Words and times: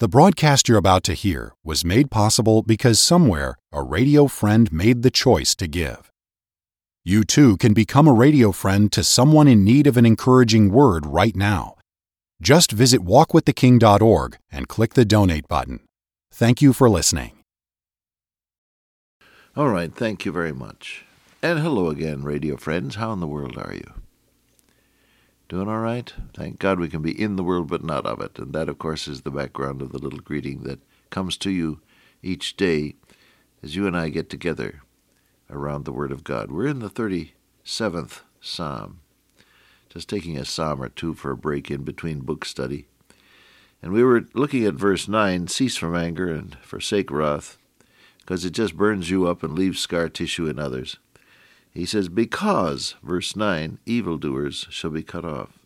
The 0.00 0.08
broadcast 0.08 0.68
you're 0.68 0.78
about 0.78 1.02
to 1.04 1.12
hear 1.12 1.54
was 1.64 1.84
made 1.84 2.08
possible 2.08 2.62
because 2.62 3.00
somewhere 3.00 3.56
a 3.72 3.82
radio 3.82 4.28
friend 4.28 4.72
made 4.72 5.02
the 5.02 5.10
choice 5.10 5.56
to 5.56 5.66
give. 5.66 6.12
You 7.04 7.24
too 7.24 7.56
can 7.56 7.74
become 7.74 8.06
a 8.06 8.12
radio 8.12 8.52
friend 8.52 8.92
to 8.92 9.02
someone 9.02 9.48
in 9.48 9.64
need 9.64 9.88
of 9.88 9.96
an 9.96 10.06
encouraging 10.06 10.70
word 10.70 11.04
right 11.04 11.34
now. 11.34 11.74
Just 12.40 12.70
visit 12.70 13.00
walkwiththeking.org 13.00 14.38
and 14.52 14.68
click 14.68 14.94
the 14.94 15.04
donate 15.04 15.48
button. 15.48 15.80
Thank 16.32 16.62
you 16.62 16.72
for 16.72 16.88
listening. 16.88 17.32
All 19.56 19.68
right, 19.68 19.92
thank 19.92 20.24
you 20.24 20.30
very 20.30 20.52
much. 20.52 21.06
And 21.42 21.58
hello 21.58 21.88
again, 21.88 22.22
radio 22.22 22.56
friends. 22.56 22.94
How 22.94 23.12
in 23.12 23.18
the 23.18 23.26
world 23.26 23.58
are 23.58 23.74
you? 23.74 23.94
Doing 25.48 25.68
all 25.68 25.78
right? 25.78 26.12
Thank 26.34 26.58
God 26.58 26.78
we 26.78 26.88
can 26.88 27.00
be 27.00 27.18
in 27.18 27.36
the 27.36 27.42
world 27.42 27.68
but 27.68 27.82
not 27.82 28.04
of 28.04 28.20
it. 28.20 28.38
And 28.38 28.52
that, 28.52 28.68
of 28.68 28.78
course, 28.78 29.08
is 29.08 29.22
the 29.22 29.30
background 29.30 29.80
of 29.80 29.92
the 29.92 29.98
little 29.98 30.18
greeting 30.18 30.64
that 30.64 30.80
comes 31.08 31.38
to 31.38 31.50
you 31.50 31.80
each 32.22 32.56
day 32.56 32.96
as 33.62 33.74
you 33.74 33.86
and 33.86 33.96
I 33.96 34.10
get 34.10 34.28
together 34.28 34.82
around 35.48 35.84
the 35.84 35.92
Word 35.92 36.12
of 36.12 36.22
God. 36.22 36.50
We're 36.50 36.66
in 36.66 36.80
the 36.80 36.90
37th 36.90 38.20
Psalm, 38.42 39.00
just 39.88 40.08
taking 40.08 40.36
a 40.36 40.44
psalm 40.44 40.82
or 40.82 40.90
two 40.90 41.14
for 41.14 41.30
a 41.30 41.36
break 41.36 41.70
in 41.70 41.82
between 41.82 42.20
book 42.20 42.44
study. 42.44 42.86
And 43.82 43.92
we 43.92 44.04
were 44.04 44.26
looking 44.34 44.66
at 44.66 44.74
verse 44.74 45.08
9 45.08 45.48
cease 45.48 45.76
from 45.76 45.96
anger 45.96 46.28
and 46.28 46.56
forsake 46.60 47.10
wrath, 47.10 47.56
because 48.20 48.44
it 48.44 48.50
just 48.50 48.76
burns 48.76 49.08
you 49.08 49.26
up 49.26 49.42
and 49.42 49.54
leaves 49.54 49.80
scar 49.80 50.10
tissue 50.10 50.46
in 50.46 50.58
others. 50.58 50.98
He 51.72 51.86
says, 51.86 52.08
Because, 52.08 52.94
verse 53.02 53.36
9, 53.36 53.78
evildoers 53.86 54.66
shall 54.70 54.90
be 54.90 55.02
cut 55.02 55.24
off. 55.24 55.58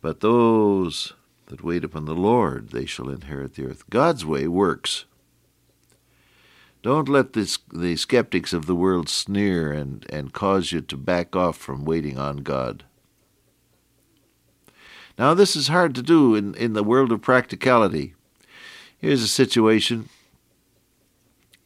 But 0.00 0.20
those 0.20 1.14
that 1.46 1.64
wait 1.64 1.84
upon 1.84 2.04
the 2.04 2.14
Lord, 2.14 2.70
they 2.70 2.86
shall 2.86 3.08
inherit 3.08 3.54
the 3.54 3.66
earth. 3.66 3.88
God's 3.90 4.24
way 4.24 4.46
works. 4.46 5.04
Don't 6.82 7.08
let 7.08 7.32
this, 7.32 7.58
the 7.72 7.96
skeptics 7.96 8.52
of 8.52 8.66
the 8.66 8.74
world 8.74 9.08
sneer 9.08 9.72
and, 9.72 10.06
and 10.08 10.32
cause 10.32 10.70
you 10.70 10.80
to 10.82 10.96
back 10.96 11.34
off 11.34 11.56
from 11.56 11.84
waiting 11.84 12.18
on 12.18 12.38
God. 12.38 12.84
Now, 15.18 15.34
this 15.34 15.56
is 15.56 15.68
hard 15.68 15.94
to 15.94 16.02
do 16.02 16.34
in, 16.34 16.54
in 16.54 16.74
the 16.74 16.84
world 16.84 17.10
of 17.10 17.22
practicality. 17.22 18.14
Here's 18.98 19.22
a 19.22 19.28
situation 19.28 20.08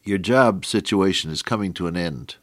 your 0.03 0.17
job 0.17 0.65
situation 0.65 1.29
is 1.29 1.43
coming 1.43 1.73
to 1.73 1.85
an 1.85 1.95
end. 1.95 2.37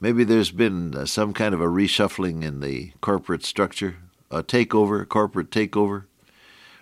Maybe 0.00 0.24
there's 0.24 0.50
been 0.50 0.94
uh, 0.94 1.06
some 1.06 1.32
kind 1.32 1.54
of 1.54 1.60
a 1.60 1.66
reshuffling 1.66 2.42
in 2.42 2.60
the 2.60 2.92
corporate 3.00 3.44
structure, 3.44 3.96
a 4.30 4.42
takeover, 4.42 5.08
corporate 5.08 5.50
takeover, 5.50 6.04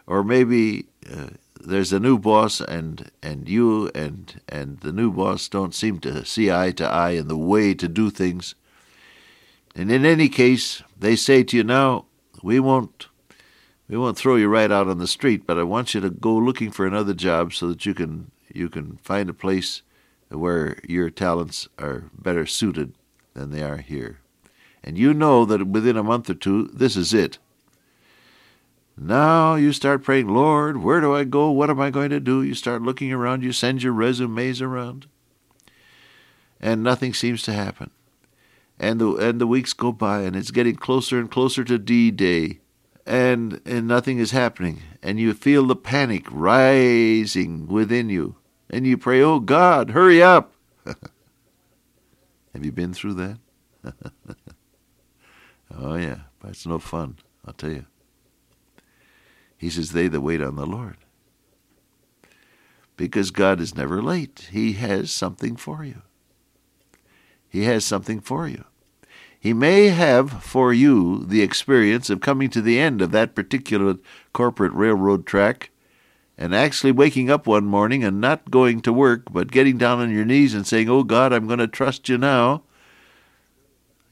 or 0.07 0.25
maybe 0.25 0.87
uh, 1.11 1.29
there's 1.61 1.93
a 1.93 2.01
new 2.01 2.19
boss 2.19 2.61
and 2.61 3.11
and 3.23 3.49
you 3.49 3.91
and 3.95 4.41
and 4.49 4.81
the 4.81 4.93
new 4.93 5.13
boss 5.13 5.49
don't 5.49 5.75
seem 5.75 6.01
to 6.01 6.25
see 6.25 6.51
eye 6.51 6.73
to 6.73 6.85
eye 6.85 7.11
in 7.11 7.29
the 7.29 7.37
way 7.37 7.75
to 7.75 7.89
do 7.89 8.11
things. 8.11 8.55
And 9.75 9.91
in 9.91 10.05
any 10.05 10.29
case, 10.29 10.83
they 10.99 11.17
say 11.17 11.45
to 11.45 11.57
you 11.57 11.65
now, 11.65 12.07
we 12.43 12.59
won't 12.61 13.07
we 13.89 13.97
won't 13.97 14.17
throw 14.17 14.37
you 14.37 14.49
right 14.49 14.71
out 14.71 14.89
on 14.89 14.99
the 14.99 15.07
street, 15.07 15.47
but 15.47 15.59
I 15.59 15.63
want 15.63 15.95
you 15.95 16.01
to 16.01 16.11
go 16.11 16.35
looking 16.35 16.71
for 16.71 16.87
another 16.87 17.15
job 17.15 17.53
so 17.53 17.69
that 17.69 17.87
you 17.87 17.95
can 17.95 18.31
you 18.53 18.69
can 18.69 18.99
find 19.03 19.31
a 19.31 19.35
place 19.35 19.83
where 20.29 20.79
your 20.89 21.11
talents 21.11 21.69
are 21.79 22.05
better 22.19 22.47
suited 22.47 22.95
than 23.34 23.50
they 23.50 23.62
are 23.62 23.78
here. 23.78 24.19
And 24.84 24.98
you 24.98 25.14
know 25.14 25.44
that 25.44 25.66
within 25.66 25.97
a 25.97 26.02
month 26.02 26.28
or 26.28 26.34
two, 26.34 26.69
this 26.72 26.97
is 26.97 27.14
it. 27.14 27.38
Now 28.97 29.55
you 29.55 29.72
start 29.72 30.05
praying, 30.05 30.28
Lord, 30.28 30.83
where 30.83 31.00
do 31.00 31.14
I 31.14 31.25
go? 31.25 31.50
What 31.50 31.70
am 31.70 31.80
I 31.80 31.91
going 31.91 32.10
to 32.10 32.20
do? 32.20 32.42
You 32.42 32.55
start 32.55 32.83
looking 32.83 33.12
around, 33.12 33.42
you 33.42 33.53
send 33.53 33.83
your 33.83 33.92
resumes 33.92 34.60
around, 34.60 35.06
and 36.60 36.83
nothing 36.83 37.14
seems 37.14 37.42
to 37.44 37.53
happen. 37.53 37.91
And 38.78 39.00
the, 39.00 39.15
and 39.16 39.41
the 39.41 39.47
weeks 39.47 39.72
go 39.72 39.92
by, 39.92 40.22
and 40.22 40.37
it's 40.37 40.50
getting 40.50 40.76
closer 40.76 41.19
and 41.19 41.31
closer 41.31 41.65
to 41.65 41.78
D 41.78 42.10
Day, 42.10 42.60
and, 43.06 43.60
and 43.65 43.87
nothing 43.87 44.19
is 44.19 44.32
happening. 44.32 44.82
And 45.03 45.19
you 45.19 45.32
feel 45.34 45.66
the 45.66 45.76
panic 45.76 46.26
rising 46.31 47.69
within 47.69 48.10
you. 48.10 48.37
And 48.69 48.87
you 48.87 48.98
pray, 48.98 49.22
Oh 49.22 49.41
God, 49.41 49.91
hurry 49.91 50.22
up! 50.22 50.53
Have 52.53 52.65
you 52.65 52.73
been 52.73 52.93
through 52.93 53.15
that? 53.15 53.39
oh, 55.77 55.95
yeah, 55.97 56.21
but 56.41 56.51
it's 56.51 56.67
no 56.67 56.79
fun, 56.79 57.17
I'll 57.47 57.55
tell 57.55 57.73
you. 57.73 57.87
He 59.57 59.71
says, 59.71 59.93
They 59.93 60.09
that 60.09 60.21
wait 60.21 60.41
on 60.41 60.57
the 60.57 60.67
Lord. 60.67 60.97
Because 62.97 63.31
God 63.31 63.61
is 63.61 63.75
never 63.75 64.03
late. 64.03 64.49
He 64.53 64.75
has 64.75 65.11
something 65.11 65.57
for 65.57 65.83
you. 65.83 66.03
He 67.49 67.65
has 67.65 67.85
something 67.85 68.21
for 68.21 68.47
you. 68.47 68.65
He 69.39 69.53
may 69.53 69.89
have 69.89 70.43
for 70.45 70.73
you 70.73 71.25
the 71.25 71.43
experience 71.43 72.11
of 72.11 72.21
coming 72.21 72.49
to 72.51 72.63
the 72.63 72.79
end 72.79 73.03
of 73.03 73.11
that 73.11 73.34
particular 73.34 73.97
corporate 74.33 74.73
railroad 74.73 75.27
track 75.27 75.72
and 76.38 76.54
actually 76.54 76.93
waking 76.93 77.31
up 77.31 77.47
one 77.47 77.65
morning 77.65 78.03
and 78.03 78.20
not 78.20 78.50
going 78.50 78.81
to 78.82 78.93
work, 78.93 79.32
but 79.32 79.53
getting 79.53 79.78
down 79.78 80.00
on 80.00 80.10
your 80.10 80.25
knees 80.25 80.54
and 80.54 80.66
saying, 80.66 80.88
Oh 80.88 81.03
God, 81.03 81.32
I'm 81.32 81.47
going 81.47 81.59
to 81.59 81.69
trust 81.69 82.09
you 82.09 82.19
now. 82.19 82.62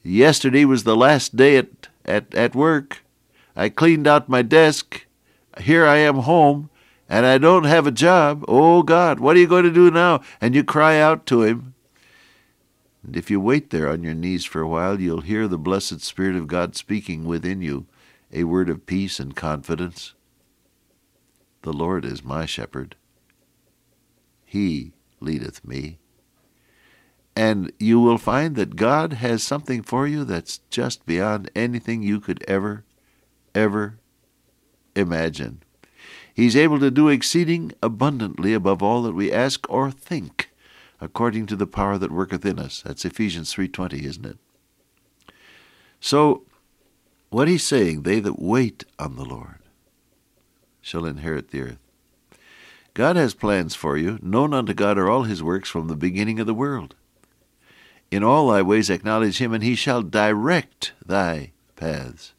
Yesterday 0.03 0.64
was 0.64 0.84
the 0.84 0.97
last 0.97 1.36
day 1.36 1.56
at, 1.56 1.69
at, 2.04 2.34
at 2.34 2.54
work. 2.54 3.04
I 3.56 3.69
cleaned 3.69 4.06
out 4.06 4.28
my 4.28 4.42
desk. 4.42 5.06
Here 5.60 5.84
I 5.84 5.97
am 5.97 6.19
home, 6.19 6.70
and 7.09 7.26
I 7.26 7.36
don't 7.38 7.64
have 7.64 7.86
a 7.86 7.92
job. 7.92 8.44
Oh 8.48 8.82
God, 8.82 9.20
what 9.20 9.36
are 9.36 9.41
you 9.41 9.48
going 9.48 9.64
to 9.64 9.70
do 9.70 9.91
now? 9.91 10.22
And 10.41 10.54
you 10.54 10.64
cry 10.64 10.98
out 10.98 11.26
to 11.26 11.42
Him. 11.42 11.75
And 13.03 13.16
if 13.16 13.30
you 13.30 13.41
wait 13.41 13.70
there 13.70 13.88
on 13.88 14.04
your 14.04 14.14
knees 14.14 14.44
for 14.44 14.60
a 14.60 14.69
while, 14.69 15.00
you'll 15.00 15.22
hear 15.22 15.48
the 15.48 15.59
blessed 15.59 16.00
Spirit 16.00 16.36
of 16.36 16.47
God 16.47 16.76
speaking 16.76 17.25
within 17.25 17.60
you 17.62 17.86
a 18.32 18.44
word 18.44 18.70
of 18.70 18.86
peace 18.86 19.19
and 19.19 19.34
confidence. 19.34 20.14
The 21.62 21.72
Lord 21.72 22.04
is 22.04 22.25
my 22.25 22.47
shepherd. 22.47 22.97
He 24.44 24.93
leadeth 25.21 25.65
me. 25.65 25.98
And 27.37 27.72
you 27.78 28.00
will 28.00 28.19
find 28.19 28.56
that 28.56 28.76
God 28.76 29.15
has 29.15 29.43
something 29.43 29.82
for 29.82 30.06
you 30.06 30.25
that's 30.25 30.59
just 30.71 31.06
beyond 31.06 31.50
anything 31.54 32.03
you 32.03 32.19
could 32.19 32.43
ever, 32.48 32.84
ever 33.54 33.98
imagine. 34.97 35.62
He's 36.34 36.56
able 36.56 36.81
to 36.81 36.91
do 36.91 37.09
exceeding 37.09 37.72
abundantly 37.82 38.54
above 38.54 38.82
all 38.82 39.03
that 39.03 39.15
we 39.15 39.31
ask 39.31 39.69
or 39.71 39.91
think, 39.91 40.50
according 41.00 41.47
to 41.47 41.56
the 41.56 41.66
power 41.66 41.98
that 41.98 42.10
worketh 42.10 42.44
in 42.44 42.59
us. 42.59 42.82
That's 42.82 43.04
Ephesians 43.04 43.53
3:20, 43.54 44.04
isn't 44.04 44.27
it? 44.27 44.38
So, 46.00 46.44
what 47.28 47.48
he's 47.48 47.62
saying, 47.62 48.03
they 48.03 48.21
that 48.21 48.41
wait 48.41 48.84
on 48.98 49.16
the 49.16 49.25
Lord 49.25 49.60
shall 50.80 51.04
inherit 51.04 51.50
the 51.50 51.62
earth. 51.62 51.78
God 52.94 53.16
has 53.16 53.34
plans 53.34 53.74
for 53.74 53.96
you. 53.96 54.18
Known 54.20 54.52
unto 54.52 54.74
God 54.74 54.98
are 54.98 55.08
all 55.08 55.22
his 55.22 55.42
works 55.42 55.68
from 55.68 55.88
the 55.88 55.96
beginning 55.96 56.41
of 56.41 56.46
the 56.46 56.54
world. 56.54 56.94
In 58.10 58.24
all 58.24 58.48
thy 58.48 58.62
ways 58.62 58.91
acknowledge 58.91 59.38
him, 59.38 59.52
and 59.52 59.62
he 59.62 59.74
shall 59.74 60.02
direct 60.02 60.92
thy 61.06 61.52
paths. 61.76 62.34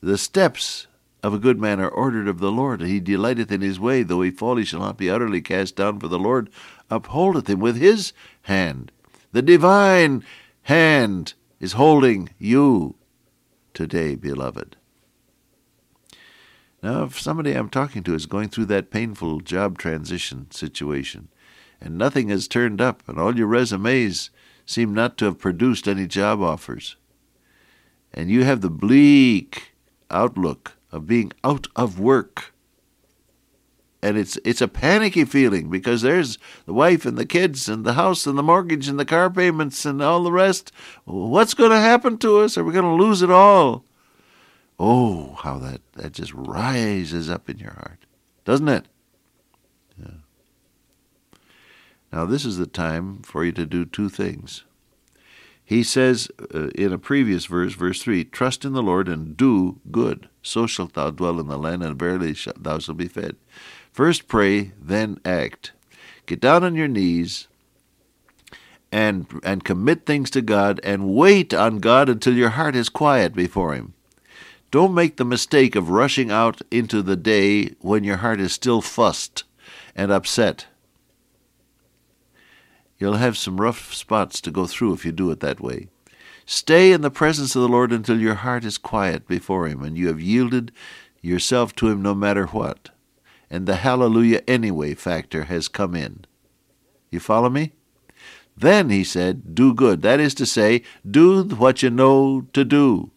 The 0.00 0.16
steps 0.16 0.86
of 1.22 1.34
a 1.34 1.38
good 1.38 1.60
man 1.60 1.80
are 1.80 1.88
ordered 1.88 2.28
of 2.28 2.38
the 2.38 2.52
Lord. 2.52 2.80
And 2.80 2.88
he 2.88 3.00
delighteth 3.00 3.52
in 3.52 3.60
his 3.60 3.78
way. 3.78 4.02
Though 4.02 4.22
he 4.22 4.30
fall, 4.30 4.56
he 4.56 4.64
shall 4.64 4.80
not 4.80 4.96
be 4.96 5.10
utterly 5.10 5.40
cast 5.40 5.76
down, 5.76 6.00
for 6.00 6.08
the 6.08 6.18
Lord 6.18 6.48
upholdeth 6.90 7.48
him 7.48 7.60
with 7.60 7.76
his 7.76 8.12
hand. 8.42 8.90
The 9.32 9.42
divine 9.42 10.24
hand 10.62 11.34
is 11.60 11.72
holding 11.72 12.30
you 12.38 12.94
today, 13.74 14.14
beloved. 14.14 14.77
Now, 16.82 17.04
if 17.04 17.18
somebody 17.18 17.52
I'm 17.52 17.70
talking 17.70 18.02
to 18.04 18.14
is 18.14 18.26
going 18.26 18.50
through 18.50 18.66
that 18.66 18.90
painful 18.90 19.40
job 19.40 19.78
transition 19.78 20.50
situation, 20.50 21.28
and 21.80 21.98
nothing 21.98 22.28
has 22.28 22.46
turned 22.46 22.80
up, 22.80 23.02
and 23.08 23.18
all 23.18 23.36
your 23.36 23.48
resumes 23.48 24.30
seem 24.64 24.94
not 24.94 25.16
to 25.18 25.24
have 25.26 25.38
produced 25.38 25.88
any 25.88 26.06
job 26.06 26.40
offers, 26.40 26.96
and 28.14 28.30
you 28.30 28.44
have 28.44 28.60
the 28.60 28.70
bleak 28.70 29.72
outlook 30.10 30.76
of 30.92 31.06
being 31.06 31.32
out 31.42 31.66
of 31.74 31.98
work, 31.98 32.52
and 34.00 34.16
it's 34.16 34.38
it's 34.44 34.60
a 34.60 34.68
panicky 34.68 35.24
feeling 35.24 35.68
because 35.68 36.02
there's 36.02 36.38
the 36.64 36.72
wife 36.72 37.04
and 37.04 37.18
the 37.18 37.26
kids 37.26 37.68
and 37.68 37.84
the 37.84 37.94
house 37.94 38.24
and 38.24 38.38
the 38.38 38.42
mortgage 38.44 38.86
and 38.86 39.00
the 39.00 39.04
car 39.04 39.28
payments 39.28 39.84
and 39.84 40.00
all 40.00 40.22
the 40.22 40.30
rest. 40.30 40.70
What's 41.04 41.54
going 41.54 41.72
to 41.72 41.80
happen 41.80 42.18
to 42.18 42.38
us? 42.38 42.56
Are 42.56 42.62
we 42.62 42.72
going 42.72 42.84
to 42.84 43.04
lose 43.04 43.22
it 43.22 43.30
all? 43.30 43.84
Oh, 44.78 45.36
how 45.42 45.58
that, 45.58 45.80
that 45.94 46.12
just 46.12 46.32
rises 46.32 47.28
up 47.28 47.50
in 47.50 47.58
your 47.58 47.72
heart, 47.72 48.06
doesn't 48.44 48.68
it? 48.68 48.86
Yeah. 50.00 50.10
Now, 52.12 52.24
this 52.24 52.44
is 52.44 52.58
the 52.58 52.66
time 52.66 53.22
for 53.22 53.44
you 53.44 53.52
to 53.52 53.66
do 53.66 53.84
two 53.84 54.08
things. 54.08 54.64
He 55.64 55.82
says 55.82 56.30
uh, 56.54 56.68
in 56.68 56.94
a 56.94 56.98
previous 56.98 57.44
verse, 57.44 57.74
verse 57.74 58.02
3 58.02 58.24
Trust 58.24 58.64
in 58.64 58.72
the 58.72 58.82
Lord 58.82 59.06
and 59.06 59.36
do 59.36 59.80
good. 59.90 60.28
So 60.42 60.66
shalt 60.66 60.94
thou 60.94 61.10
dwell 61.10 61.38
in 61.38 61.48
the 61.48 61.58
land, 61.58 61.82
and 61.82 61.98
verily 61.98 62.34
thou 62.56 62.78
shalt 62.78 62.96
be 62.96 63.08
fed. 63.08 63.36
First 63.92 64.28
pray, 64.28 64.72
then 64.80 65.20
act. 65.26 65.72
Get 66.24 66.40
down 66.40 66.64
on 66.64 66.74
your 66.74 66.88
knees 66.88 67.48
and, 68.90 69.26
and 69.42 69.62
commit 69.62 70.06
things 70.06 70.30
to 70.30 70.40
God 70.40 70.80
and 70.82 71.14
wait 71.14 71.52
on 71.52 71.80
God 71.80 72.08
until 72.08 72.34
your 72.34 72.50
heart 72.50 72.74
is 72.74 72.88
quiet 72.88 73.34
before 73.34 73.74
Him. 73.74 73.92
Don't 74.70 74.94
make 74.94 75.16
the 75.16 75.24
mistake 75.24 75.74
of 75.76 75.88
rushing 75.90 76.30
out 76.30 76.60
into 76.70 77.00
the 77.00 77.16
day 77.16 77.74
when 77.80 78.04
your 78.04 78.18
heart 78.18 78.40
is 78.40 78.52
still 78.52 78.82
fussed 78.82 79.44
and 79.96 80.12
upset. 80.12 80.66
You'll 82.98 83.16
have 83.16 83.38
some 83.38 83.60
rough 83.60 83.94
spots 83.94 84.40
to 84.42 84.50
go 84.50 84.66
through 84.66 84.92
if 84.94 85.06
you 85.06 85.12
do 85.12 85.30
it 85.30 85.40
that 85.40 85.60
way. 85.60 85.88
Stay 86.44 86.92
in 86.92 87.00
the 87.00 87.10
presence 87.10 87.54
of 87.54 87.62
the 87.62 87.68
Lord 87.68 87.92
until 87.92 88.20
your 88.20 88.34
heart 88.34 88.64
is 88.64 88.78
quiet 88.78 89.26
before 89.26 89.66
Him 89.66 89.82
and 89.82 89.96
you 89.96 90.08
have 90.08 90.20
yielded 90.20 90.72
yourself 91.22 91.74
to 91.76 91.88
Him 91.88 92.02
no 92.02 92.14
matter 92.14 92.46
what. 92.46 92.90
And 93.50 93.66
the 93.66 93.76
hallelujah 93.76 94.42
anyway 94.46 94.94
factor 94.94 95.44
has 95.44 95.68
come 95.68 95.94
in. 95.94 96.26
You 97.10 97.20
follow 97.20 97.48
me? 97.48 97.72
Then, 98.56 98.90
he 98.90 99.04
said, 99.04 99.54
do 99.54 99.72
good. 99.72 100.02
That 100.02 100.20
is 100.20 100.34
to 100.34 100.44
say, 100.44 100.82
do 101.08 101.44
what 101.44 101.82
you 101.82 101.90
know 101.90 102.46
to 102.52 102.64
do. 102.64 103.12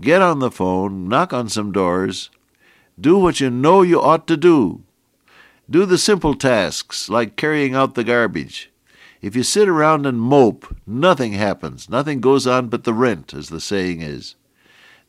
Get 0.00 0.22
on 0.22 0.38
the 0.38 0.50
phone, 0.50 1.08
knock 1.08 1.32
on 1.32 1.48
some 1.48 1.72
doors, 1.72 2.30
do 3.00 3.18
what 3.18 3.40
you 3.40 3.50
know 3.50 3.82
you 3.82 4.00
ought 4.00 4.26
to 4.28 4.36
do. 4.36 4.82
Do 5.68 5.84
the 5.84 5.98
simple 5.98 6.34
tasks 6.34 7.08
like 7.08 7.36
carrying 7.36 7.74
out 7.74 7.94
the 7.94 8.04
garbage. 8.04 8.70
If 9.20 9.34
you 9.34 9.42
sit 9.42 9.68
around 9.68 10.06
and 10.06 10.20
mope, 10.20 10.74
nothing 10.86 11.32
happens. 11.32 11.88
Nothing 11.88 12.20
goes 12.20 12.46
on 12.46 12.68
but 12.68 12.84
the 12.84 12.94
rent, 12.94 13.34
as 13.34 13.48
the 13.48 13.60
saying 13.60 14.00
is. 14.00 14.36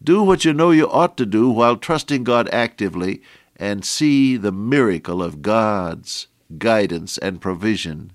Do 0.03 0.23
what 0.23 0.43
you 0.43 0.53
know 0.53 0.71
you 0.71 0.89
ought 0.89 1.17
to 1.17 1.25
do 1.25 1.49
while 1.49 1.77
trusting 1.77 2.23
God 2.23 2.49
actively 2.51 3.21
and 3.55 3.85
see 3.85 4.37
the 4.37 4.51
miracle 4.51 5.21
of 5.21 5.41
God's 5.41 6.27
guidance 6.57 7.17
and 7.19 7.41
provision 7.41 8.13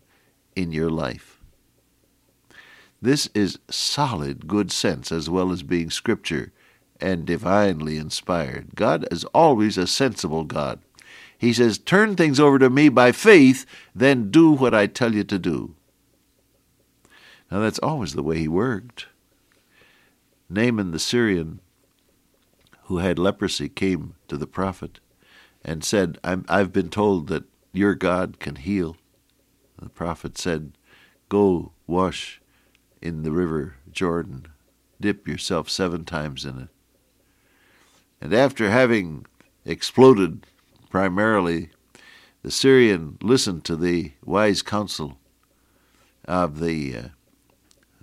in 0.56 0.72
your 0.72 0.90
life. 0.90 1.38
This 3.00 3.28
is 3.34 3.58
solid 3.70 4.48
good 4.48 4.72
sense 4.72 5.12
as 5.12 5.28
well 5.30 5.52
as 5.52 5.62
being 5.62 5.90
scripture 5.90 6.52
and 7.00 7.24
divinely 7.26 7.96
inspired. 7.96 8.74
God 8.74 9.06
is 9.10 9.24
always 9.26 9.76
a 9.76 9.86
sensible 9.86 10.44
God. 10.44 10.80
He 11.36 11.52
says, 11.52 11.78
Turn 11.78 12.16
things 12.16 12.40
over 12.40 12.58
to 12.58 12.70
me 12.70 12.88
by 12.88 13.12
faith, 13.12 13.66
then 13.94 14.30
do 14.30 14.52
what 14.52 14.74
I 14.74 14.86
tell 14.86 15.14
you 15.14 15.24
to 15.24 15.38
do. 15.38 15.74
Now, 17.50 17.60
that's 17.60 17.78
always 17.80 18.14
the 18.14 18.22
way 18.22 18.38
he 18.38 18.48
worked. 18.48 19.06
Naaman 20.48 20.90
the 20.92 20.98
Syrian, 20.98 21.60
who 22.84 22.98
had 22.98 23.18
leprosy, 23.18 23.68
came 23.68 24.14
to 24.28 24.36
the 24.36 24.46
prophet 24.46 25.00
and 25.64 25.84
said, 25.84 26.18
i 26.24 26.36
have 26.48 26.72
been 26.72 26.90
told 26.90 27.28
that 27.28 27.44
your 27.72 27.94
God 27.94 28.38
can 28.38 28.56
heal. 28.56 28.96
The 29.78 29.88
prophet 29.88 30.38
said, 30.38 30.72
Go 31.28 31.72
wash 31.86 32.40
in 33.02 33.22
the 33.22 33.32
river 33.32 33.76
Jordan, 33.90 34.46
dip 35.00 35.26
yourself 35.28 35.68
seven 35.68 36.04
times 36.04 36.44
in 36.44 36.58
it. 36.58 36.68
And 38.24 38.32
after 38.32 38.70
having 38.70 39.26
exploded 39.66 40.46
primarily, 40.88 41.68
the 42.42 42.50
Syrian 42.50 43.18
listened 43.20 43.66
to 43.66 43.76
the 43.76 44.12
wise 44.24 44.62
counsel 44.62 45.18
of 46.24 46.58
the 46.58 46.96
uh, 46.96 47.08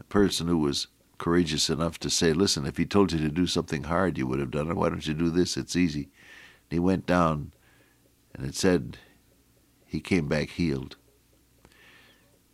person 0.10 0.48
who 0.48 0.60
was 0.60 0.86
courageous 1.18 1.72
enough 1.72 1.98
to 2.02 2.10
say, 2.12 2.34
Listen, 2.34 2.68
if 2.68 2.78
he 2.78 2.86
told 2.86 3.12
you 3.12 3.18
to 3.18 3.30
do 3.30 3.48
something 3.48 3.86
hard, 3.86 4.16
you 4.16 4.28
would 4.28 4.40
have 4.40 4.52
done 4.52 4.70
it. 4.70 4.76
Why 4.76 4.90
don't 4.90 5.08
you 5.08 5.16
do 5.16 5.32
this? 5.32 5.58
It's 5.58 5.76
easy. 5.76 6.04
And 6.04 6.70
he 6.70 6.80
went 6.80 7.08
down, 7.08 7.52
and 8.36 8.46
it 8.46 8.54
said 8.54 9.00
he 9.88 10.00
came 10.00 10.28
back 10.28 10.52
healed. 10.52 10.98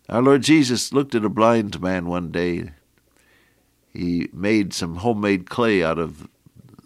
Our 0.07 0.21
Lord 0.21 0.43
Jesus 0.43 0.93
looked 0.93 1.15
at 1.15 1.25
a 1.25 1.29
blind 1.29 1.81
man 1.81 2.05
one 2.05 2.31
day. 2.31 2.71
He 3.91 4.29
made 4.31 4.73
some 4.73 4.97
homemade 4.97 5.49
clay 5.49 5.83
out 5.83 5.99
of 5.99 6.29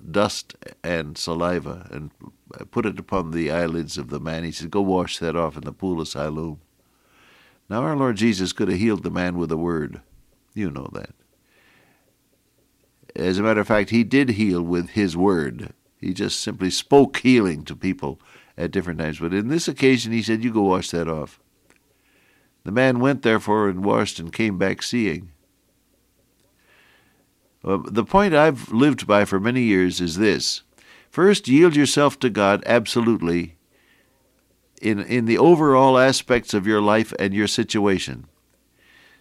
dust 0.09 0.55
and 0.83 1.17
saliva 1.17 1.87
and 1.91 2.11
put 2.71 2.85
it 2.85 2.99
upon 2.99 3.31
the 3.31 3.51
eyelids 3.51 3.97
of 3.97 4.09
the 4.09 4.19
man. 4.19 4.43
He 4.43 4.51
said, 4.51 4.71
Go 4.71 4.81
wash 4.81 5.19
that 5.19 5.35
off 5.35 5.55
in 5.55 5.63
the 5.63 5.71
pool 5.71 6.01
of 6.01 6.07
Siloam. 6.07 6.59
Now, 7.69 7.83
our 7.83 7.95
Lord 7.95 8.17
Jesus 8.17 8.53
could 8.53 8.67
have 8.67 8.79
healed 8.79 9.03
the 9.03 9.09
man 9.09 9.37
with 9.37 9.51
a 9.51 9.57
word. 9.57 10.01
You 10.53 10.69
know 10.71 10.89
that. 10.93 11.11
As 13.15 13.37
a 13.37 13.43
matter 13.43 13.61
of 13.61 13.67
fact, 13.67 13.89
he 13.89 14.03
did 14.03 14.29
heal 14.29 14.61
with 14.61 14.91
his 14.91 15.15
word. 15.15 15.73
He 15.99 16.13
just 16.13 16.39
simply 16.39 16.69
spoke 16.69 17.17
healing 17.17 17.63
to 17.65 17.75
people 17.75 18.19
at 18.57 18.71
different 18.71 18.99
times. 18.99 19.19
But 19.19 19.33
in 19.33 19.47
this 19.47 19.67
occasion, 19.67 20.11
he 20.11 20.21
said, 20.21 20.43
You 20.43 20.51
go 20.51 20.63
wash 20.63 20.91
that 20.91 21.07
off. 21.07 21.39
The 22.63 22.71
man 22.71 22.99
went, 22.99 23.21
therefore, 23.21 23.69
and 23.69 23.83
washed 23.83 24.19
and 24.19 24.31
came 24.31 24.57
back 24.57 24.83
seeing. 24.83 25.31
Well, 27.63 27.79
the 27.79 28.03
point 28.03 28.33
I've 28.33 28.71
lived 28.71 29.05
by 29.05 29.25
for 29.25 29.39
many 29.39 29.61
years 29.61 30.01
is 30.01 30.17
this. 30.17 30.63
First, 31.09 31.47
yield 31.47 31.75
yourself 31.75 32.17
to 32.19 32.29
God 32.29 32.63
absolutely 32.65 33.55
in, 34.81 34.99
in 34.99 35.25
the 35.25 35.37
overall 35.37 35.97
aspects 35.97 36.53
of 36.53 36.65
your 36.65 36.81
life 36.81 37.13
and 37.19 37.33
your 37.33 37.47
situation. 37.47 38.25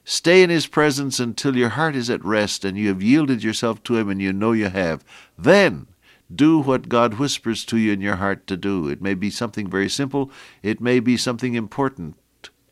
Stay 0.04 0.42
in 0.42 0.50
His 0.50 0.66
presence 0.66 1.20
until 1.20 1.56
your 1.56 1.70
heart 1.70 1.94
is 1.94 2.08
at 2.08 2.24
rest 2.24 2.64
and 2.64 2.78
you 2.78 2.88
have 2.88 3.02
yielded 3.02 3.44
yourself 3.44 3.82
to 3.84 3.96
Him 3.96 4.08
and 4.08 4.22
you 4.22 4.32
know 4.32 4.52
you 4.52 4.68
have. 4.68 5.04
Then 5.36 5.86
do 6.34 6.60
what 6.60 6.88
God 6.88 7.14
whispers 7.14 7.64
to 7.66 7.76
you 7.76 7.92
in 7.92 8.00
your 8.00 8.16
heart 8.16 8.46
to 8.46 8.56
do. 8.56 8.88
It 8.88 9.02
may 9.02 9.14
be 9.14 9.30
something 9.30 9.68
very 9.68 9.88
simple, 9.88 10.30
it 10.62 10.80
may 10.80 11.00
be 11.00 11.16
something 11.16 11.54
important 11.54 12.16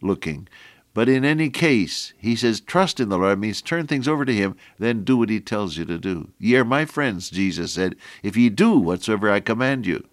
looking. 0.00 0.48
But 0.94 1.08
in 1.08 1.24
any 1.24 1.50
case, 1.50 2.12
he 2.18 2.34
says, 2.34 2.60
trust 2.60 2.98
in 2.98 3.08
the 3.08 3.18
Lord 3.18 3.38
means 3.38 3.62
turn 3.62 3.86
things 3.86 4.08
over 4.08 4.24
to 4.24 4.34
him, 4.34 4.56
then 4.78 5.04
do 5.04 5.16
what 5.16 5.30
he 5.30 5.40
tells 5.40 5.76
you 5.76 5.84
to 5.84 5.98
do. 5.98 6.30
Ye 6.38 6.56
are 6.56 6.64
my 6.64 6.84
friends, 6.84 7.30
Jesus 7.30 7.72
said, 7.72 7.94
if 8.22 8.36
ye 8.36 8.48
do 8.48 8.78
whatsoever 8.78 9.30
I 9.30 9.40
command 9.40 9.86
you. 9.86 10.04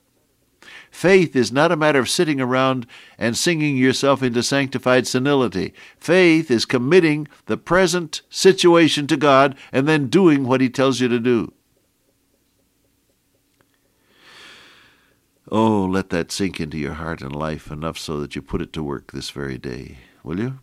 Faith 0.92 1.36
is 1.36 1.51
not 1.51 1.72
a 1.72 1.75
matter 1.75 2.00
of 2.00 2.10
sitting 2.10 2.39
around 2.39 2.88
and 3.18 3.38
singing 3.38 3.77
yourself 3.77 4.24
into 4.24 4.42
sanctified 4.42 5.06
senility. 5.06 5.74
Faith 6.00 6.50
is 6.50 6.66
committing 6.66 7.28
the 7.48 7.57
present 7.57 8.21
situation 8.30 9.06
to 9.07 9.18
God 9.18 9.57
and 9.71 9.88
then 9.88 10.07
doing 10.07 10.45
what 10.45 10.62
He 10.62 10.69
tells 10.69 11.00
you 11.00 11.07
to 11.07 11.19
do. 11.19 11.54
Oh, 15.51 15.86
let 15.86 16.10
that 16.10 16.31
sink 16.31 16.60
into 16.60 16.78
your 16.78 16.94
heart 16.94 17.21
and 17.21 17.36
life 17.36 17.69
enough 17.69 17.97
so 17.97 18.19
that 18.19 18.35
you 18.35 18.42
put 18.42 18.61
it 18.61 18.73
to 18.73 18.81
work 18.81 19.11
this 19.11 19.30
very 19.30 19.57
day, 19.57 19.97
will 20.23 20.40
you? 20.40 20.59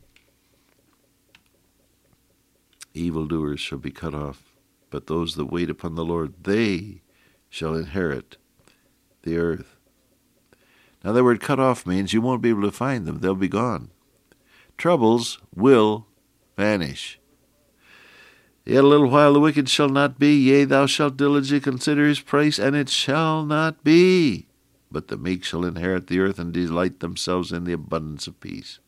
Evildoers 2.94 3.60
shall 3.60 3.78
be 3.78 3.90
cut 3.90 4.14
off, 4.14 4.54
but 4.90 5.06
those 5.06 5.34
that 5.36 5.46
wait 5.46 5.70
upon 5.70 5.94
the 5.94 6.04
Lord, 6.04 6.34
they 6.42 7.02
shall 7.48 7.74
inherit 7.74 8.36
the 9.22 9.36
earth. 9.36 9.76
Now, 11.04 11.12
the 11.12 11.24
word 11.24 11.40
cut 11.40 11.58
off 11.58 11.86
means 11.86 12.12
you 12.12 12.20
won't 12.20 12.42
be 12.42 12.50
able 12.50 12.62
to 12.62 12.70
find 12.70 13.06
them, 13.06 13.20
they'll 13.20 13.34
be 13.34 13.48
gone. 13.48 13.90
Troubles 14.76 15.38
will 15.54 16.06
vanish. 16.56 17.18
Yet 18.64 18.84
a 18.84 18.86
little 18.86 19.10
while 19.10 19.32
the 19.32 19.40
wicked 19.40 19.68
shall 19.68 19.88
not 19.88 20.18
be, 20.18 20.36
yea, 20.36 20.64
thou 20.64 20.86
shalt 20.86 21.16
diligently 21.16 21.60
consider 21.60 22.06
his 22.06 22.20
price, 22.20 22.58
and 22.58 22.76
it 22.76 22.88
shall 22.88 23.44
not 23.44 23.82
be 23.82 24.46
but 24.92 25.08
the 25.08 25.16
meek 25.16 25.42
shall 25.42 25.64
inherit 25.64 26.06
the 26.06 26.20
earth 26.20 26.38
and 26.38 26.52
delight 26.52 27.00
themselves 27.00 27.50
in 27.50 27.64
the 27.64 27.72
abundance 27.72 28.26
of 28.26 28.38
peace. 28.40 28.78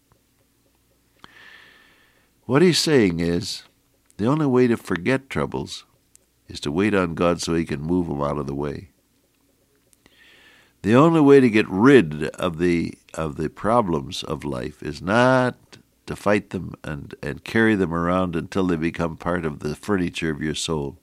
What 2.45 2.63
he's 2.63 2.79
saying 2.79 3.21
is 3.21 3.65
the 4.17 4.27
only 4.27 4.47
way 4.47 4.67
to 4.67 4.77
forget 4.77 5.29
troubles 5.29 5.85
is 6.49 6.61
to 6.61 6.71
wait 6.71 6.95
on 6.95 7.15
God 7.15 7.41
so 7.41 7.55
he 7.55 7.65
can 7.65 7.81
move 7.81 8.07
them 8.09 8.21
out 8.21 8.39
of 8.39 8.47
the 8.47 8.55
way. 8.55 8.91
The 10.83 10.95
only 10.95 11.21
way 11.21 11.41
to 11.41 11.49
get 11.49 11.69
rid 11.69 12.25
of 12.31 12.59
the 12.59 12.95
of 13.15 13.37
the 13.37 13.49
problems 13.49 14.23
of 14.23 14.45
life 14.45 14.83
is 14.83 15.01
not 15.01 15.79
to 16.07 16.15
fight 16.15 16.51
them 16.51 16.75
and, 16.85 17.15
and 17.23 17.45
carry 17.45 17.75
them 17.75 17.95
around 17.95 18.37
until 18.37 18.67
they 18.67 18.77
become 18.77 19.17
part 19.17 19.47
of 19.47 19.61
the 19.61 19.75
furniture 19.75 20.31
of 20.31 20.43
your 20.43 20.55
soul, 20.55 20.99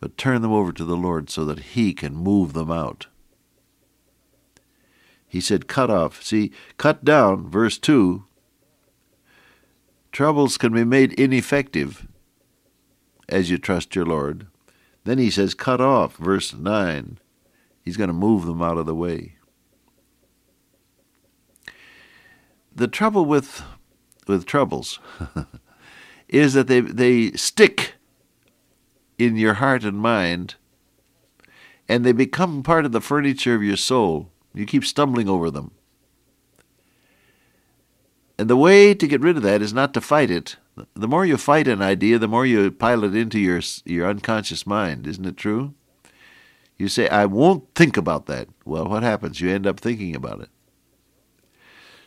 but 0.00 0.16
turn 0.16 0.40
them 0.40 0.52
over 0.52 0.72
to 0.72 0.84
the 0.84 0.96
Lord 0.96 1.28
so 1.28 1.44
that 1.44 1.58
He 1.58 1.92
can 1.92 2.16
move 2.16 2.54
them 2.54 2.70
out. 2.70 3.08
He 5.28 5.40
said, 5.40 5.68
cut 5.68 5.90
off. 5.90 6.22
See, 6.22 6.50
cut 6.76 7.04
down, 7.04 7.48
verse 7.48 7.78
2. 7.78 8.24
Troubles 10.12 10.58
can 10.58 10.72
be 10.72 10.84
made 10.84 11.12
ineffective 11.14 12.06
as 13.28 13.50
you 13.50 13.58
trust 13.58 13.94
your 13.94 14.06
Lord. 14.06 14.46
Then 15.04 15.18
he 15.18 15.30
says, 15.30 15.54
cut 15.54 15.80
off, 15.80 16.16
verse 16.16 16.52
9. 16.52 17.18
He's 17.82 17.96
going 17.96 18.08
to 18.08 18.14
move 18.14 18.44
them 18.44 18.60
out 18.60 18.76
of 18.76 18.86
the 18.86 18.94
way. 18.94 19.36
The 22.74 22.88
trouble 22.88 23.24
with, 23.24 23.62
with 24.26 24.46
troubles 24.46 25.00
is 26.28 26.54
that 26.54 26.66
they, 26.66 26.80
they 26.80 27.32
stick 27.32 27.94
in 29.18 29.36
your 29.36 29.54
heart 29.54 29.84
and 29.84 29.98
mind 29.98 30.56
and 31.88 32.04
they 32.04 32.12
become 32.12 32.62
part 32.62 32.84
of 32.84 32.92
the 32.92 33.00
furniture 33.00 33.54
of 33.54 33.64
your 33.64 33.76
soul. 33.76 34.30
You 34.54 34.64
keep 34.64 34.84
stumbling 34.84 35.28
over 35.28 35.50
them. 35.50 35.72
And 38.40 38.48
the 38.48 38.56
way 38.56 38.94
to 38.94 39.06
get 39.06 39.20
rid 39.20 39.36
of 39.36 39.42
that 39.42 39.60
is 39.60 39.74
not 39.74 39.92
to 39.92 40.00
fight 40.00 40.30
it. 40.30 40.56
The 40.94 41.06
more 41.06 41.26
you 41.26 41.36
fight 41.36 41.68
an 41.68 41.82
idea, 41.82 42.18
the 42.18 42.26
more 42.26 42.46
you 42.46 42.70
pile 42.70 43.04
it 43.04 43.14
into 43.14 43.38
your 43.38 43.60
your 43.84 44.08
unconscious 44.08 44.66
mind. 44.66 45.06
Isn't 45.06 45.26
it 45.26 45.36
true? 45.36 45.74
You 46.78 46.88
say, 46.88 47.06
"I 47.10 47.26
won't 47.26 47.74
think 47.74 47.98
about 47.98 48.24
that." 48.28 48.48
Well, 48.64 48.86
what 48.86 49.02
happens? 49.02 49.42
You 49.42 49.50
end 49.50 49.66
up 49.66 49.78
thinking 49.78 50.16
about 50.16 50.40
it. 50.40 50.48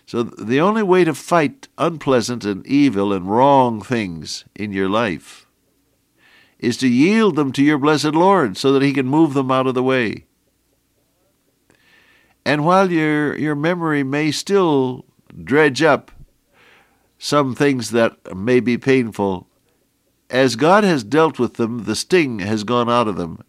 So 0.08 0.24
the 0.24 0.60
only 0.60 0.82
way 0.82 1.04
to 1.04 1.14
fight 1.14 1.68
unpleasant 1.78 2.46
and 2.46 2.66
evil 2.66 3.14
and 3.14 3.30
wrong 3.30 3.80
things 3.80 4.44
in 4.56 4.72
your 4.72 4.90
life 4.90 5.46
is 6.58 6.78
to 6.78 6.88
yield 6.88 7.36
them 7.36 7.52
to 7.52 7.62
your 7.62 7.78
blessed 7.78 8.16
Lord 8.16 8.58
so 8.58 8.74
that 8.74 8.82
he 8.82 8.92
can 8.92 9.06
move 9.06 9.36
them 9.36 9.52
out 9.52 9.68
of 9.68 9.76
the 9.76 9.84
way. 9.84 10.26
And 12.44 12.66
while 12.66 12.92
your 12.92 13.38
your 13.38 13.56
memory 13.56 14.02
may 14.02 14.32
still 14.32 15.06
dredge 15.44 15.84
up 15.84 16.10
some 17.24 17.56
things 17.56 17.92
that 17.92 18.36
may 18.36 18.60
be 18.60 18.78
painful, 18.78 19.48
as 20.30 20.58
God 20.58 20.84
has 20.84 21.06
dealt 21.06 21.40
with 21.40 21.54
them, 21.54 21.86
the 21.86 21.96
sting 21.96 22.40
has 22.40 22.66
gone 22.66 22.90
out 22.90 23.08
of 23.08 23.16
them, 23.16 23.42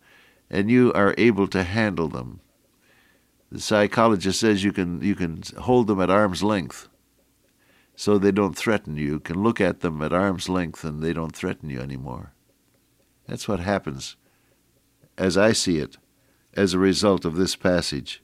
and 0.49 0.71
you 0.71 0.93
are 0.93 1.13
able 1.19 1.49
to 1.49 1.65
handle 1.65 2.07
them. 2.07 2.39
The 3.51 3.59
psychologist 3.59 4.39
says 4.39 4.63
you 4.63 4.73
can 4.73 5.03
you 5.03 5.17
can 5.17 5.43
hold 5.59 5.89
them 5.89 6.01
at 6.01 6.09
arm's 6.09 6.45
length, 6.45 6.89
so 7.97 8.17
they 8.17 8.31
don't 8.31 8.57
threaten 8.57 8.97
you. 8.97 9.15
You 9.15 9.19
can 9.19 9.43
look 9.43 9.61
at 9.61 9.81
them 9.81 10.01
at 10.03 10.13
arm's 10.13 10.49
length, 10.49 10.85
and 10.85 11.03
they 11.03 11.13
don't 11.13 11.35
threaten 11.35 11.69
you 11.69 11.81
anymore. 11.81 12.33
That's 13.27 13.49
what 13.49 13.59
happens, 13.59 14.15
as 15.19 15.37
I 15.37 15.51
see 15.51 15.79
it, 15.79 15.97
as 16.57 16.75
a 16.75 16.79
result 16.79 17.25
of 17.25 17.35
this 17.35 17.57
passage 17.57 18.23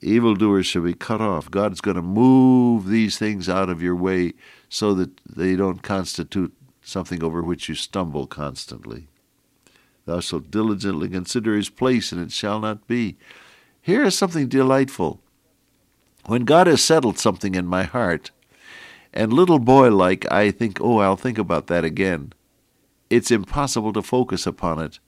evildoers 0.00 0.66
shall 0.66 0.82
be 0.82 0.94
cut 0.94 1.20
off. 1.20 1.50
God's 1.50 1.80
going 1.80 1.96
to 1.96 2.02
move 2.02 2.86
these 2.86 3.18
things 3.18 3.48
out 3.48 3.68
of 3.68 3.82
your 3.82 3.96
way 3.96 4.34
so 4.68 4.94
that 4.94 5.20
they 5.24 5.56
don't 5.56 5.82
constitute 5.82 6.54
something 6.82 7.22
over 7.22 7.42
which 7.42 7.68
you 7.68 7.74
stumble 7.74 8.26
constantly. 8.26 9.08
Thou 10.04 10.20
shalt 10.20 10.50
diligently 10.50 11.08
consider 11.08 11.56
his 11.56 11.68
place, 11.68 12.12
and 12.12 12.20
it 12.20 12.32
shall 12.32 12.60
not 12.60 12.86
be. 12.86 13.16
Here 13.82 14.04
is 14.04 14.16
something 14.16 14.48
delightful. 14.48 15.20
When 16.26 16.44
God 16.44 16.66
has 16.66 16.82
settled 16.82 17.18
something 17.18 17.54
in 17.54 17.66
my 17.66 17.84
heart, 17.84 18.30
and 19.12 19.32
little 19.32 19.58
boy 19.58 19.90
like 19.90 20.30
I 20.30 20.50
think, 20.50 20.80
oh, 20.80 20.98
I'll 20.98 21.16
think 21.16 21.38
about 21.38 21.66
that 21.68 21.84
again, 21.84 22.32
it's 23.10 23.30
impossible 23.30 23.92
to 23.94 24.02
focus 24.02 24.46
upon 24.46 24.80
it 24.80 24.98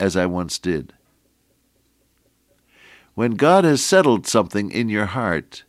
as 0.00 0.16
I 0.16 0.26
once 0.26 0.58
did. 0.58 0.94
When 3.18 3.32
God 3.32 3.64
has 3.64 3.84
settled 3.84 4.28
something 4.28 4.70
in 4.70 4.88
your 4.88 5.06
heart, 5.06 5.64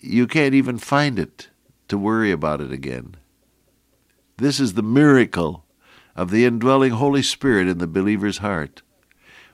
you 0.00 0.26
can't 0.26 0.56
even 0.56 0.76
find 0.76 1.20
it 1.20 1.50
to 1.86 1.96
worry 1.96 2.32
about 2.32 2.60
it 2.60 2.72
again. 2.72 3.14
This 4.36 4.58
is 4.58 4.72
the 4.72 4.82
miracle 4.82 5.64
of 6.16 6.32
the 6.32 6.44
indwelling 6.44 6.90
Holy 6.90 7.22
Spirit 7.22 7.68
in 7.68 7.78
the 7.78 7.86
believer's 7.86 8.38
heart. 8.38 8.82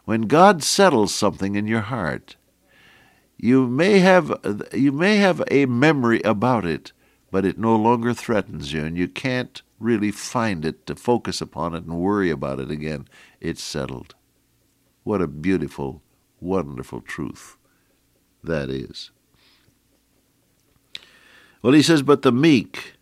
When 0.07 0.23
God 0.23 0.62
settles 0.62 1.14
something 1.14 1.57
in 1.57 1.67
your 1.67 1.83
heart, 1.83 2.37
you 3.37 3.67
may 3.67 3.99
have 3.99 4.33
you 4.73 4.93
may 4.93 5.17
have 5.17 5.43
a 5.50 5.67
memory 5.67 6.23
about 6.23 6.64
it, 6.64 6.93
but 7.31 7.45
it 7.45 7.59
no 7.59 7.76
longer 7.76 8.14
threatens 8.14 8.73
you, 8.73 8.83
and 8.83 8.97
you 8.97 9.09
can't 9.09 9.61
really 9.79 10.11
find 10.11 10.64
it 10.64 10.87
to 10.87 10.95
focus 10.95 11.43
upon 11.43 11.75
it 11.75 11.85
and 11.85 12.00
worry 12.00 12.31
about 12.31 12.61
it 12.61 12.71
again. 12.71 13.09
It's 13.43 13.62
settled. 13.62 14.14
What 15.05 15.21
a 15.21 15.26
beautiful 15.26 16.00
wonderful 16.42 17.00
truth 17.00 17.56
that 18.42 18.68
is. 18.68 19.11
Well, 21.62 21.72
he 21.72 21.82
says, 21.82 22.02
But 22.02 22.22
the 22.22 22.32
meek 22.32 22.94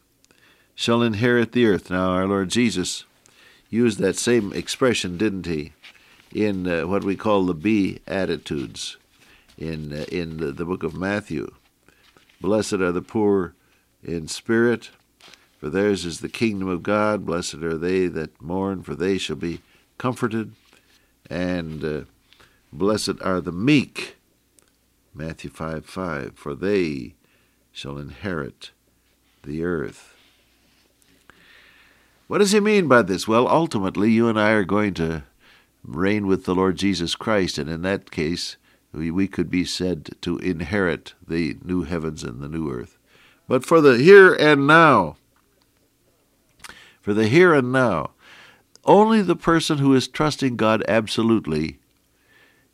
shall 0.74 1.02
inherit 1.02 1.52
the 1.52 1.66
earth. 1.66 1.90
Now, 1.90 2.10
our 2.10 2.26
Lord 2.26 2.50
Jesus 2.50 3.04
used 3.70 3.98
that 3.98 4.16
same 4.16 4.52
expression, 4.52 5.16
didn't 5.16 5.46
he, 5.46 5.72
in 6.32 6.66
uh, 6.66 6.86
what 6.86 7.04
we 7.04 7.16
call 7.16 7.44
the 7.44 7.54
Beatitudes 7.54 8.96
in, 9.56 9.92
uh, 9.92 10.04
in 10.10 10.36
the, 10.36 10.52
the 10.52 10.64
book 10.64 10.82
of 10.82 10.94
Matthew. 10.94 11.52
Blessed 12.40 12.74
are 12.74 12.92
the 12.92 13.02
poor 13.02 13.54
in 14.02 14.28
spirit, 14.28 14.90
for 15.58 15.68
theirs 15.68 16.04
is 16.04 16.20
the 16.20 16.28
kingdom 16.28 16.68
of 16.68 16.82
God. 16.82 17.26
Blessed 17.26 17.56
are 17.56 17.76
they 17.76 18.06
that 18.08 18.40
mourn, 18.40 18.82
for 18.82 18.94
they 18.94 19.18
shall 19.18 19.36
be 19.36 19.60
comforted. 19.98 20.52
And 21.28 21.84
uh, 21.84 22.00
Blessed 22.72 23.20
are 23.22 23.40
the 23.40 23.52
meek, 23.52 24.16
Matthew 25.12 25.50
5 25.50 25.84
5, 25.84 26.32
for 26.36 26.54
they 26.54 27.14
shall 27.72 27.98
inherit 27.98 28.70
the 29.42 29.64
earth. 29.64 30.14
What 32.28 32.38
does 32.38 32.52
he 32.52 32.60
mean 32.60 32.86
by 32.86 33.02
this? 33.02 33.26
Well, 33.26 33.48
ultimately, 33.48 34.12
you 34.12 34.28
and 34.28 34.38
I 34.38 34.50
are 34.50 34.64
going 34.64 34.94
to 34.94 35.24
reign 35.82 36.28
with 36.28 36.44
the 36.44 36.54
Lord 36.54 36.76
Jesus 36.76 37.16
Christ, 37.16 37.58
and 37.58 37.68
in 37.68 37.82
that 37.82 38.12
case, 38.12 38.56
we, 38.92 39.10
we 39.10 39.26
could 39.26 39.50
be 39.50 39.64
said 39.64 40.10
to 40.20 40.38
inherit 40.38 41.14
the 41.26 41.56
new 41.64 41.82
heavens 41.82 42.22
and 42.22 42.40
the 42.40 42.48
new 42.48 42.70
earth. 42.70 42.98
But 43.48 43.64
for 43.64 43.80
the 43.80 43.98
here 43.98 44.32
and 44.32 44.68
now, 44.68 45.16
for 47.00 47.14
the 47.14 47.26
here 47.26 47.52
and 47.52 47.72
now, 47.72 48.10
only 48.84 49.22
the 49.22 49.34
person 49.34 49.78
who 49.78 49.92
is 49.92 50.06
trusting 50.06 50.56
God 50.56 50.84
absolutely 50.86 51.79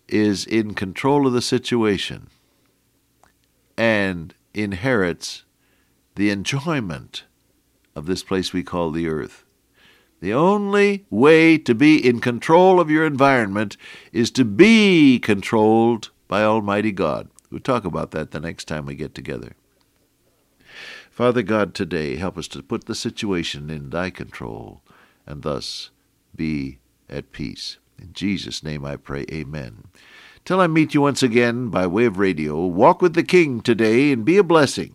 is 0.09 0.45
in 0.45 0.75
control 0.75 1.27
of 1.27 1.33
the 1.33 1.43
situation 1.43 2.29
and 3.77 4.35
inherits 4.55 5.45
the 6.15 6.31
enjoyment 6.31 7.25
of 7.95 8.07
this 8.07 8.23
place 8.23 8.53
we 8.53 8.63
call 8.63 8.91
the 8.91 9.09
earth. 9.09 9.45
The 10.21 10.33
only 10.33 11.05
way 11.11 11.59
to 11.59 11.75
be 11.75 12.05
in 12.05 12.21
control 12.21 12.81
of 12.81 12.91
your 12.91 13.05
environment 13.05 13.77
is 14.13 14.31
to 14.33 14.45
be 14.45 15.19
controlled 15.19 16.11
by 16.27 16.43
Almighty 16.43 16.93
God. 16.93 17.29
We'll 17.51 17.61
talk 17.61 17.85
about 17.85 18.11
that 18.13 18.31
the 18.31 18.41
next 18.41 18.65
time 18.65 18.87
we 18.87 18.95
get 18.95 19.15
together. 19.15 19.53
Father 21.11 21.43
God, 21.43 21.75
today 21.75 22.17
help 22.17 22.37
us 22.37 22.49
to 22.49 22.63
put 22.63 22.85
the 22.85 22.95
situation 22.95 23.71
in 23.71 23.91
thy 23.91 24.11
control 24.11 24.83
and 25.27 25.43
thus 25.43 25.91
be 26.35 26.79
at 27.09 27.33
peace. 27.33 27.79
In 28.01 28.13
Jesus' 28.13 28.63
name 28.63 28.85
I 28.85 28.97
pray, 28.97 29.25
Amen. 29.31 29.85
Till 30.45 30.61
I 30.61 30.67
meet 30.67 30.95
you 30.95 31.01
once 31.01 31.23
again 31.23 31.69
by 31.69 31.87
way 31.87 32.05
of 32.05 32.19
radio, 32.19 32.65
walk 32.67 33.03
with 33.03 33.15
the 33.15 33.23
King 33.23 33.61
today 33.61 34.13
and 34.13 34.25
be 34.25 34.37
a 34.37 34.45
blessing. 34.45 34.95